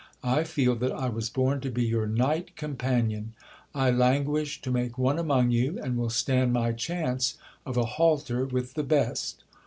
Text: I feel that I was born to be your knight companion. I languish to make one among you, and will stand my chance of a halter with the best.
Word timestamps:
I 0.23 0.45
feel 0.45 0.73
that 0.77 0.91
I 0.91 1.09
was 1.09 1.29
born 1.29 1.61
to 1.61 1.69
be 1.69 1.85
your 1.85 2.07
knight 2.07 2.55
companion. 2.55 3.35
I 3.75 3.91
languish 3.91 4.59
to 4.63 4.71
make 4.71 4.97
one 4.97 5.19
among 5.19 5.51
you, 5.51 5.77
and 5.79 5.95
will 5.95 6.09
stand 6.09 6.51
my 6.53 6.71
chance 6.71 7.37
of 7.67 7.77
a 7.77 7.85
halter 7.85 8.45
with 8.47 8.73
the 8.73 8.81
best. 8.81 9.43